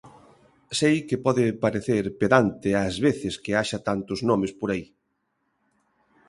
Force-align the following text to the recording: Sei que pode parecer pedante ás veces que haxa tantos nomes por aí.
Sei 0.79 0.95
que 1.07 1.17
pode 1.25 1.45
parecer 1.63 2.03
pedante 2.21 2.69
ás 2.85 2.95
veces 3.05 3.33
que 3.43 3.51
haxa 3.59 3.79
tantos 3.89 4.19
nomes 4.29 4.51
por 4.59 4.69
aí. 4.75 4.85